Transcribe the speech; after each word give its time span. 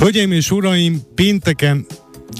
Hölgyeim 0.00 0.32
és 0.32 0.50
uraim, 0.50 1.00
pénteken 1.14 1.86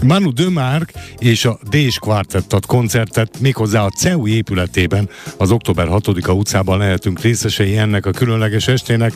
Manu 0.04 0.32
Dömárk 0.32 0.92
és 1.18 1.44
a 1.44 1.58
Dés 1.70 1.98
Quartettat 1.98 2.66
koncertet 2.66 3.40
méghozzá 3.40 3.84
a 3.84 3.90
CEU 3.90 4.26
épületében, 4.26 5.08
az 5.38 5.50
október 5.50 5.86
6-a 5.90 6.30
utcában 6.30 6.78
lehetünk 6.78 7.20
részesei 7.20 7.76
ennek 7.76 8.06
a 8.06 8.10
különleges 8.10 8.68
estének. 8.68 9.12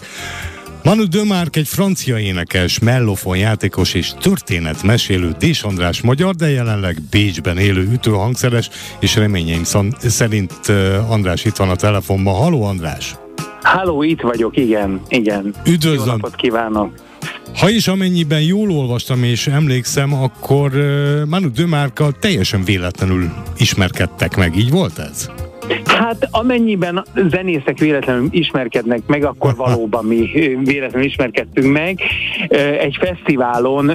Manu 0.82 1.04
Dömárk 1.04 1.56
egy 1.56 1.68
francia 1.68 2.18
énekes, 2.18 2.78
mellofon 2.78 3.36
játékos 3.36 3.94
és 3.94 4.12
történetmesélő 4.20 5.34
Dés 5.38 5.62
András 5.62 6.00
magyar, 6.00 6.34
de 6.34 6.50
jelenleg 6.50 7.02
Bécsben 7.10 7.58
élő 7.58 7.90
ütőhangszeres, 7.92 8.70
és 9.00 9.16
reményeim 9.16 9.62
szerint 9.98 10.52
András 11.08 11.44
itt 11.44 11.56
van 11.56 11.68
a 11.68 11.76
telefonban. 11.76 12.34
Haló 12.34 12.64
András! 12.64 13.14
Háló, 13.62 14.02
itt 14.02 14.20
vagyok, 14.20 14.56
igen, 14.56 15.00
igen. 15.08 15.54
Üdvözlöm! 15.66 16.06
Jó 16.06 16.12
napot 16.12 16.34
kívánok! 16.34 16.92
Ha 17.58 17.70
is 17.70 17.88
amennyiben 17.88 18.40
jól 18.40 18.70
olvastam 18.70 19.22
és 19.22 19.46
emlékszem, 19.46 20.14
akkor 20.14 20.72
Manu 21.28 21.50
Dömárkkal 21.50 22.12
teljesen 22.12 22.64
véletlenül 22.64 23.32
ismerkedtek 23.56 24.36
meg, 24.36 24.56
így 24.56 24.70
volt 24.70 24.98
ez? 24.98 25.28
Hát 25.98 26.28
amennyiben 26.30 27.04
zenészek 27.30 27.78
véletlenül 27.78 28.26
ismerkednek 28.30 29.00
meg, 29.06 29.24
akkor 29.24 29.56
valóban 29.66 30.04
mi 30.04 30.30
véletlenül 30.64 31.06
ismerkedtünk 31.06 31.72
meg. 31.72 32.00
Egy 32.78 32.96
fesztiválon 33.00 33.88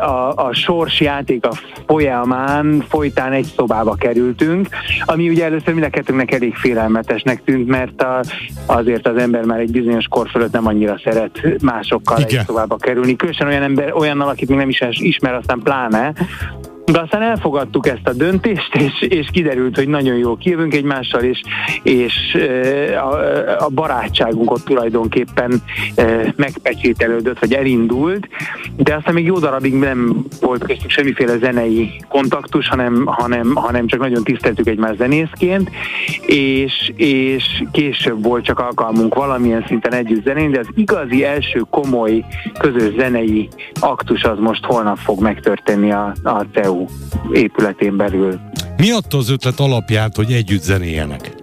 a, 0.00 0.34
a 0.34 0.52
sors 0.52 1.00
játék 1.00 1.46
a 1.46 1.52
folyamán 1.86 2.84
folytán 2.88 3.32
egy 3.32 3.52
szobába 3.56 3.94
kerültünk, 3.94 4.68
ami 5.04 5.28
ugye 5.28 5.44
először 5.44 5.74
mind 5.74 5.86
a 5.86 5.90
kettőnknek 5.90 6.32
elég 6.32 6.54
félelmetesnek 6.54 7.44
tűnt, 7.44 7.66
mert 7.68 8.02
a, 8.02 8.20
azért 8.66 9.06
az 9.06 9.16
ember 9.16 9.44
már 9.44 9.60
egy 9.60 9.70
bizonyos 9.70 10.06
kor 10.06 10.28
fölött 10.28 10.52
nem 10.52 10.66
annyira 10.66 11.00
szeret 11.04 11.62
másokkal 11.62 12.18
Igen. 12.20 12.38
egy 12.38 12.46
szobába 12.46 12.76
kerülni. 12.76 13.16
Különösen 13.16 13.46
olyan 13.46 13.62
ember, 13.62 13.92
olyannal, 13.92 14.28
akit 14.28 14.48
még 14.48 14.58
nem 14.58 14.68
is 14.68 14.82
ismer, 14.90 15.34
aztán 15.34 15.60
pláne, 15.64 16.12
de 16.84 17.00
aztán 17.00 17.22
elfogadtuk 17.22 17.86
ezt 17.86 18.08
a 18.08 18.12
döntést, 18.12 18.74
és, 18.74 19.00
és 19.00 19.26
kiderült, 19.32 19.76
hogy 19.76 19.88
nagyon 19.88 20.16
jó 20.16 20.36
kijövünk 20.36 20.74
egymással, 20.74 21.22
és, 21.22 21.40
és 21.82 22.38
a, 22.94 23.14
a 23.64 23.68
barátságunk 23.68 24.50
ott 24.50 24.64
tulajdonképpen 24.64 25.62
megpecsételődött, 26.36 27.38
vagy 27.38 27.52
elindult, 27.52 28.28
de 28.76 28.94
aztán 28.94 29.14
még 29.14 29.24
jó 29.24 29.38
darabig 29.38 29.74
nem 29.74 30.24
volt 30.40 30.64
köztük 30.64 30.90
semmiféle 30.90 31.38
zenei 31.38 32.00
kontaktus, 32.08 32.68
hanem, 32.68 33.06
hanem, 33.06 33.54
hanem 33.54 33.86
csak 33.86 34.00
nagyon 34.00 34.24
tiszteltük 34.24 34.66
egymást 34.66 34.98
zenészként, 34.98 35.70
és, 36.26 36.92
és 36.96 37.64
később 37.72 38.24
volt 38.24 38.44
csak 38.44 38.58
alkalmunk 38.58 39.14
valamilyen 39.14 39.64
szinten 39.66 39.94
együtt 39.94 40.24
zenélni, 40.24 40.52
de 40.52 40.58
az 40.58 40.68
igazi 40.74 41.24
első 41.24 41.62
komoly 41.70 42.24
közös 42.58 42.94
zenei 42.98 43.48
aktus 43.80 44.22
az 44.22 44.38
most 44.38 44.64
holnap 44.64 44.98
fog 44.98 45.20
megtörténni 45.20 45.92
a, 45.92 46.12
a 46.22 46.44
CEU 46.52 46.73
Épületén 47.32 47.96
belül. 47.96 48.40
Mi 48.76 48.90
adta 48.90 49.16
az 49.18 49.30
ötlet 49.30 49.60
alapját, 49.60 50.16
hogy 50.16 50.32
együtt 50.32 50.62
zenéjenek? 50.62 51.33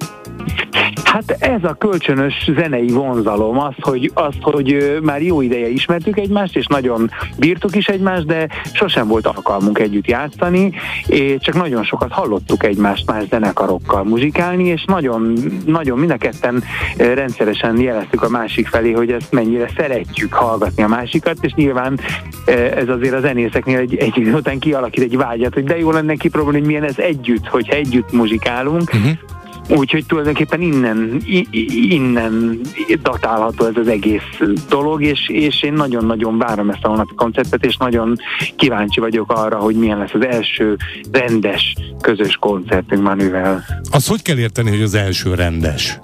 Hát 1.11 1.31
ez 1.39 1.63
a 1.63 1.73
kölcsönös 1.73 2.49
zenei 2.57 2.87
vonzalom, 2.87 3.59
az 3.59 3.73
hogy, 3.79 4.11
az, 4.13 4.33
hogy 4.41 4.99
már 5.01 5.21
jó 5.21 5.41
ideje 5.41 5.69
ismertük 5.69 6.17
egymást, 6.17 6.55
és 6.55 6.65
nagyon 6.65 7.09
bírtuk 7.37 7.75
is 7.75 7.87
egymást, 7.87 8.25
de 8.25 8.47
sosem 8.73 9.07
volt 9.07 9.27
alkalmunk 9.27 9.79
együtt 9.79 10.07
játszani, 10.07 10.73
és 11.05 11.35
csak 11.39 11.55
nagyon 11.55 11.83
sokat 11.83 12.11
hallottuk 12.11 12.63
egymást 12.63 13.05
más 13.11 13.23
zenekarokkal 13.29 14.03
muzsikálni, 14.03 14.63
és 14.67 14.83
nagyon, 14.85 15.33
nagyon 15.65 15.99
mind 15.99 16.11
a 16.11 16.17
ketten 16.17 16.63
rendszeresen 16.97 17.79
jeleztük 17.79 18.23
a 18.23 18.29
másik 18.29 18.67
felé, 18.67 18.91
hogy 18.91 19.11
ezt 19.11 19.31
mennyire 19.31 19.69
szeretjük 19.77 20.33
hallgatni 20.33 20.83
a 20.83 20.87
másikat, 20.87 21.37
és 21.41 21.53
nyilván 21.53 21.99
ez 22.75 22.89
azért 22.89 23.13
a 23.13 23.19
zenészeknél 23.19 23.77
egy, 23.77 23.95
egy 23.95 24.17
után 24.33 24.59
kialakít 24.59 25.03
egy 25.03 25.17
vágyat, 25.17 25.53
hogy 25.53 25.63
de 25.63 25.77
jó 25.77 25.91
lenne 25.91 26.15
kipróbálni, 26.15 26.57
hogy 26.57 26.67
milyen 26.67 26.83
ez 26.83 26.97
együtt, 26.97 27.47
hogyha 27.47 27.75
együtt 27.75 28.11
muzsikálunk, 28.11 28.93
uh-huh. 28.93 29.11
Úgyhogy 29.69 30.05
tulajdonképpen 30.05 30.61
innen, 30.61 31.21
innen 31.89 32.59
datálható 33.01 33.65
ez 33.65 33.75
az 33.75 33.87
egész 33.87 34.39
dolog, 34.69 35.03
és, 35.03 35.29
és 35.29 35.63
én 35.63 35.73
nagyon-nagyon 35.73 36.37
várom 36.37 36.69
ezt 36.69 36.83
a 36.83 36.87
holnapi 36.87 37.13
koncertet, 37.15 37.65
és 37.65 37.77
nagyon 37.77 38.15
kíváncsi 38.55 38.99
vagyok 38.99 39.31
arra, 39.31 39.57
hogy 39.57 39.75
milyen 39.75 39.97
lesz 39.97 40.13
az 40.13 40.25
első 40.25 40.77
rendes 41.11 41.75
közös 42.01 42.35
koncertünk 42.35 43.03
Manővel. 43.03 43.63
Az 43.91 44.07
hogy 44.07 44.21
kell 44.21 44.37
érteni, 44.37 44.69
hogy 44.69 44.81
az 44.81 44.93
első 44.93 45.33
rendes? 45.33 45.99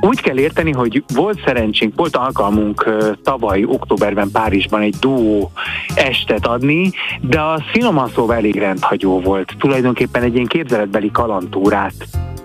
Úgy 0.00 0.20
kell 0.20 0.38
érteni, 0.38 0.72
hogy 0.72 1.04
volt 1.14 1.42
szerencsénk, 1.44 1.94
volt 1.96 2.16
alkalmunk 2.16 2.88
tavaly 3.22 3.64
októberben 3.64 4.30
Párizsban 4.32 4.80
egy 4.80 4.94
duó 5.00 5.50
estet 5.94 6.46
adni, 6.46 6.90
de 7.20 7.40
a 7.40 7.62
finoman 7.72 8.10
szóval 8.14 8.36
elég 8.36 8.56
rendhagyó 8.56 9.20
volt. 9.20 9.54
Tulajdonképpen 9.58 10.22
egy 10.22 10.34
ilyen 10.34 10.46
képzeletbeli 10.46 11.10
kalantúrát 11.10 11.94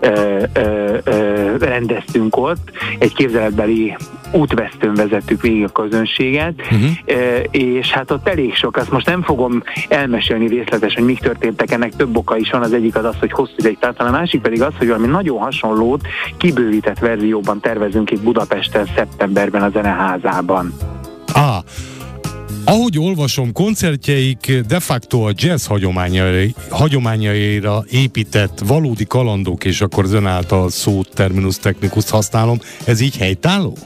ö, 0.05 0.43
ö, 0.53 0.97
ö, 1.03 1.57
rendeztünk 1.57 2.37
ott, 2.37 2.71
egy 2.99 3.13
képzeletbeli 3.13 3.95
útvesztőn 4.31 4.93
vezettük 4.93 5.41
végig 5.41 5.63
a 5.63 5.67
közönséget, 5.67 6.53
uh-huh. 6.61 7.39
és 7.51 7.91
hát 7.91 8.11
ott 8.11 8.27
elég 8.27 8.55
sok, 8.55 8.77
azt 8.77 8.91
most 8.91 9.05
nem 9.05 9.23
fogom 9.23 9.63
elmesélni 9.89 10.47
részletesen, 10.47 10.97
hogy 10.97 11.11
mik 11.11 11.19
történtek, 11.19 11.71
ennek 11.71 11.95
több 11.95 12.17
oka 12.17 12.37
is 12.37 12.49
van, 12.49 12.61
az 12.61 12.73
egyik 12.73 12.95
az 12.95 13.05
az, 13.05 13.15
hogy 13.19 13.31
hosszú 13.31 13.53
ideig 13.57 13.77
tart, 13.79 13.99
a 13.99 14.11
másik 14.11 14.41
pedig 14.41 14.61
az, 14.61 14.73
hogy 14.77 14.87
valami 14.87 15.07
nagyon 15.07 15.39
hasonlót 15.39 16.07
kibővített 16.37 16.99
verzióban 16.99 17.59
tervezünk 17.59 18.11
itt 18.11 18.21
Budapesten 18.21 18.85
szeptemberben 18.95 19.61
a 19.61 19.69
Zeneházában. 19.69 20.73
Ah, 21.33 21.63
ahogy 22.65 22.99
olvasom, 22.99 23.51
koncertjeik 23.51 24.61
de 24.67 24.79
facto 24.79 25.21
a 25.25 25.31
jazz 25.35 25.65
hagyományaira, 25.65 26.51
hagyományaira 26.69 27.83
épített 27.89 28.59
valódi 28.59 29.05
kalandok, 29.05 29.63
és 29.63 29.81
akkor 29.81 30.05
ön 30.11 30.25
által 30.25 30.69
szót 30.69 31.09
terminus 31.13 31.57
technikus 31.57 32.09
használom, 32.09 32.59
ez 32.85 32.99
így 32.99 33.17
helytálló? 33.17 33.77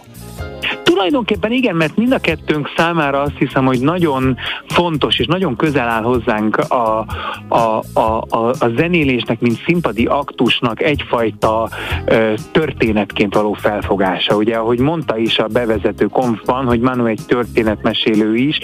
Tulajdonképpen 0.89 1.51
igen, 1.51 1.75
mert 1.75 1.95
mind 1.95 2.13
a 2.13 2.19
kettőnk 2.19 2.69
számára 2.75 3.22
azt 3.22 3.38
hiszem, 3.38 3.66
hogy 3.66 3.79
nagyon 3.79 4.38
fontos 4.67 5.19
és 5.19 5.25
nagyon 5.25 5.55
közel 5.55 5.88
áll 5.88 6.01
hozzánk 6.01 6.57
a, 6.57 7.05
a, 7.47 7.83
a, 7.94 8.23
a, 8.29 8.50
a 8.59 8.69
zenélésnek, 8.75 9.39
mint 9.39 9.61
színpadi 9.66 10.05
aktusnak 10.05 10.81
egyfajta 10.81 11.69
ö, 12.05 12.33
történetként 12.51 13.33
való 13.33 13.53
felfogása. 13.53 14.35
Ugye, 14.35 14.55
ahogy 14.55 14.79
mondta 14.79 15.17
is 15.17 15.39
a 15.39 15.47
bevezető 15.47 16.05
konfban, 16.05 16.66
hogy 16.66 16.79
Manu 16.79 17.06
egy 17.06 17.21
történetmesélő 17.27 18.35
is, 18.35 18.59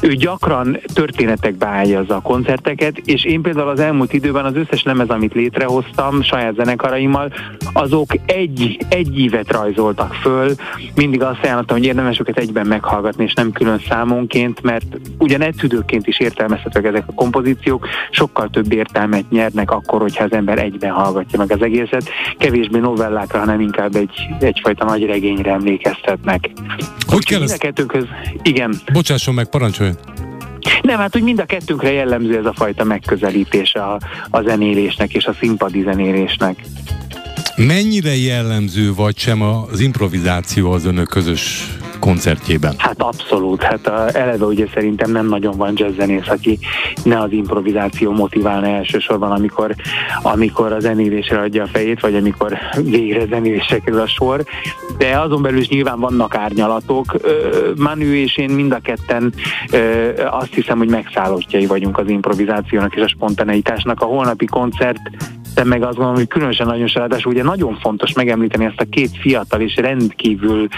ő 0.00 0.14
gyakran 0.14 0.78
történetekbe 0.94 1.66
állja 1.66 2.04
a 2.08 2.20
koncerteket, 2.20 2.98
és 2.98 3.24
én 3.24 3.42
például 3.42 3.68
az 3.68 3.80
elmúlt 3.80 4.12
időben 4.12 4.44
az 4.44 4.56
összes 4.56 4.82
lemez, 4.82 5.08
amit 5.08 5.34
létrehoztam 5.34 6.22
saját 6.22 6.54
zenekaraimmal, 6.54 7.32
azok 7.72 8.10
egy, 8.26 8.78
egy 8.88 9.18
ívet 9.18 9.52
rajzoltak 9.52 10.14
föl, 10.14 10.54
mindig 10.94 11.22
azt 11.22 11.44
ajánlottam, 11.62 11.76
hogy 11.76 11.86
érdemes 11.86 12.20
őket 12.20 12.38
egyben 12.38 12.66
meghallgatni, 12.66 13.24
és 13.24 13.34
nem 13.34 13.52
külön 13.52 13.80
számonként, 13.88 14.62
mert 14.62 14.86
ugyan 15.18 15.40
etüdőként 15.40 16.06
is 16.06 16.20
értelmezhetőek 16.20 16.86
ezek 16.86 17.04
a 17.06 17.12
kompozíciók, 17.12 17.88
sokkal 18.10 18.48
több 18.48 18.72
értelmet 18.72 19.30
nyernek 19.30 19.70
akkor, 19.70 20.00
hogyha 20.00 20.24
az 20.24 20.32
ember 20.32 20.58
egyben 20.58 20.90
hallgatja 20.90 21.38
meg 21.38 21.52
az 21.52 21.62
egészet, 21.62 22.08
kevésbé 22.38 22.78
novellákra, 22.78 23.38
hanem 23.38 23.60
inkább 23.60 23.94
egy, 23.94 24.28
egyfajta 24.40 24.84
nagy 24.84 25.04
regényre 25.04 25.52
emlékeztetnek. 25.52 26.50
Hogy 27.06 27.24
kell 27.24 27.42
ez? 27.42 27.56
Kettőnkhöz, 27.56 28.06
igen. 28.42 28.74
Bocsásson 28.92 29.34
meg, 29.34 29.48
parancsoljon. 29.48 29.94
Nem, 30.82 30.98
hát 30.98 31.12
hogy 31.12 31.22
mind 31.22 31.40
a 31.40 31.44
kettőnkre 31.44 31.92
jellemző 31.92 32.38
ez 32.38 32.44
a 32.44 32.52
fajta 32.52 32.84
megközelítés 32.84 33.74
a, 33.74 33.98
a 34.30 34.42
zenélésnek 34.42 35.14
és 35.14 35.26
a 35.26 35.32
színpadi 35.40 35.82
zenélésnek. 35.82 36.56
Mennyire 37.56 38.16
jellemző 38.16 38.94
vagy 38.94 39.18
sem 39.18 39.42
az 39.42 39.80
improvizáció 39.80 40.70
az 40.70 40.84
önök 40.84 41.08
közös 41.08 41.76
koncertjében? 41.98 42.74
Hát 42.78 43.02
abszolút, 43.02 43.62
hát 43.62 43.86
a, 43.86 44.16
eleve 44.16 44.44
ugye 44.44 44.66
szerintem 44.74 45.10
nem 45.10 45.28
nagyon 45.28 45.56
van 45.56 45.72
jazzzenész, 45.76 46.28
aki 46.28 46.58
ne 47.04 47.20
az 47.20 47.32
improvizáció 47.32 48.12
motiválna 48.12 48.66
elsősorban, 48.66 49.30
amikor, 49.30 49.74
amikor 50.22 50.72
a 50.72 50.80
zenélésre 50.80 51.40
adja 51.40 51.62
a 51.62 51.66
fejét, 51.66 52.00
vagy 52.00 52.14
amikor 52.14 52.58
végre 52.84 53.26
zenélésre 53.26 53.78
kerül 53.78 54.00
a 54.00 54.06
sor, 54.06 54.44
de 54.98 55.18
azon 55.18 55.42
belül 55.42 55.60
is 55.60 55.68
nyilván 55.68 56.00
vannak 56.00 56.34
árnyalatok. 56.34 57.16
Manu 57.76 58.12
és 58.12 58.36
én 58.36 58.50
mind 58.50 58.72
a 58.72 58.78
ketten 58.78 59.34
azt 60.30 60.54
hiszem, 60.54 60.78
hogy 60.78 60.88
megszállottjai 60.88 61.66
vagyunk 61.66 61.98
az 61.98 62.08
improvizációnak 62.08 62.94
és 62.94 63.02
a 63.02 63.08
spontaneitásnak. 63.08 64.00
A 64.00 64.04
holnapi 64.04 64.46
koncert 64.46 65.00
de 65.54 65.64
meg 65.64 65.82
azt 65.82 65.94
gondolom, 65.94 66.14
hogy 66.14 66.28
különösen 66.28 66.66
nagyon 66.66 66.86
ráadásul 66.94 67.32
ugye 67.32 67.42
nagyon 67.42 67.78
fontos 67.80 68.12
megemlíteni 68.12 68.64
ezt 68.64 68.80
a 68.80 68.86
két 68.90 69.10
fiatal 69.20 69.60
és 69.60 69.76
rendkívül 69.76 70.68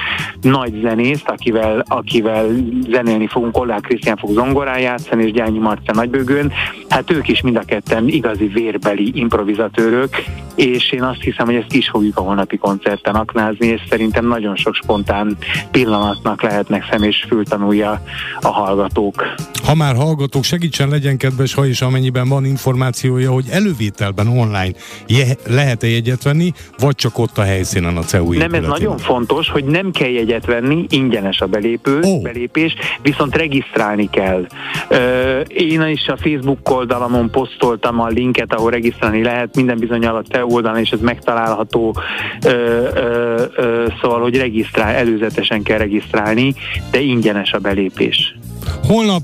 nagy 0.40 0.80
zenészt, 0.82 1.28
akivel, 1.28 1.84
akivel 1.88 2.46
zenélni 2.90 3.26
fogunk, 3.26 3.58
Ollák 3.58 3.80
Krisztián 3.80 4.16
fog 4.16 4.32
zongorán 4.32 4.80
játszani, 4.80 5.24
és 5.24 5.32
Gyányi 5.32 5.58
Marcia 5.58 5.94
nagybőgőn. 5.94 6.52
Hát 6.88 7.10
ők 7.10 7.28
is 7.28 7.40
mind 7.40 7.56
a 7.56 7.62
ketten 7.66 8.08
igazi 8.08 8.46
vérbeli 8.46 9.10
improvizatőrök, 9.14 10.16
és 10.54 10.92
én 10.92 11.02
azt 11.02 11.20
hiszem, 11.20 11.46
hogy 11.46 11.54
ezt 11.54 11.72
is 11.72 11.88
fogjuk 11.88 12.18
a 12.18 12.20
holnapi 12.20 12.56
koncerten 12.56 13.14
aknázni, 13.14 13.66
és 13.66 13.80
szerintem 13.88 14.26
nagyon 14.26 14.56
sok 14.56 14.74
spontán 14.74 15.36
pillanatnak 15.70 16.42
lehetnek 16.42 16.86
szem 16.90 17.02
és 17.02 17.24
fültanulja 17.28 18.02
a 18.40 18.48
hallgatók. 18.48 19.34
Ha 19.64 19.74
már 19.74 19.94
hallgatók, 19.94 20.44
segítsen 20.44 20.88
legyen 20.88 21.16
kedves, 21.16 21.54
ha 21.54 21.66
is 21.66 21.80
amennyiben 21.80 22.28
van 22.28 22.44
információja, 22.44 23.30
hogy 23.30 23.44
elővételben 23.50 24.26
online 24.26 24.63
je- 25.06 25.38
lehet-e 25.46 25.86
jegyet 25.86 26.22
venni, 26.22 26.52
vagy 26.78 26.94
csak 26.94 27.18
ott 27.18 27.38
a 27.38 27.42
helyszínen 27.42 27.96
a 27.96 28.02
CEU 28.02 28.32
Nem, 28.32 28.54
ez 28.54 28.66
nagyon 28.66 28.98
fontos, 28.98 29.48
hogy 29.48 29.64
nem 29.64 29.90
kell 29.90 30.08
jegyet 30.08 30.46
venni, 30.46 30.86
ingyenes 30.88 31.40
a 31.40 31.46
belépő, 31.46 32.00
oh. 32.02 32.22
belépés, 32.22 32.74
viszont 33.02 33.36
regisztrálni 33.36 34.08
kell. 34.10 34.46
Én 35.46 35.86
is 35.86 36.06
a 36.06 36.16
Facebook 36.16 36.70
oldalamon 36.70 37.30
posztoltam 37.30 38.00
a 38.00 38.08
linket, 38.08 38.52
ahol 38.52 38.70
regisztrálni 38.70 39.22
lehet, 39.22 39.56
minden 39.56 39.78
bizony 39.78 40.06
a 40.06 40.22
CEU 40.22 40.54
oldalon, 40.54 40.78
és 40.78 40.90
ez 40.90 41.00
megtalálható, 41.00 41.96
szóval, 44.00 44.20
hogy 44.20 44.36
regisztrál, 44.36 44.94
előzetesen 44.94 45.62
kell 45.62 45.78
regisztrálni, 45.78 46.54
de 46.90 47.00
ingyenes 47.00 47.52
a 47.52 47.58
belépés. 47.58 48.34
Holnap 48.82 49.22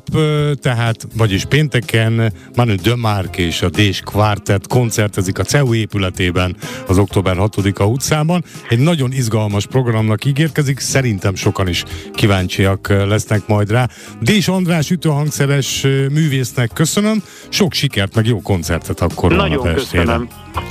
tehát, 0.60 1.06
vagyis 1.16 1.44
pénteken 1.44 2.32
Manu 2.56 2.74
Dömárk 2.74 3.36
és 3.36 3.62
a 3.62 3.68
Dés 3.68 4.00
Quartet 4.04 4.66
koncertezik 4.66 5.38
a 5.38 5.42
CEU 5.42 5.74
épületében 5.74 6.56
az 6.86 6.98
október 6.98 7.36
6-a 7.38 7.84
utcában. 7.84 8.44
Egy 8.68 8.78
nagyon 8.78 9.12
izgalmas 9.12 9.66
programnak 9.66 10.24
ígérkezik, 10.24 10.78
szerintem 10.78 11.34
sokan 11.34 11.68
is 11.68 11.84
kíváncsiak 12.14 12.88
lesznek 12.88 13.46
majd 13.46 13.70
rá. 13.70 13.88
Dés 14.20 14.48
András 14.48 14.90
ütőhangszeres 14.90 15.82
művésznek 16.12 16.70
köszönöm, 16.74 17.22
sok 17.48 17.72
sikert, 17.72 18.14
meg 18.14 18.26
jó 18.26 18.40
koncertet 18.40 19.00
akkor 19.00 19.32
Nagyon 19.32 19.74
köszönöm. 19.74 19.78
Köszönöm, 19.78 20.28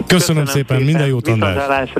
köszönöm 0.07 0.45
szépen, 0.45 0.77
szépen, 0.77 0.81
minden 0.81 1.07
jót 1.07 1.27
András! 1.27 1.92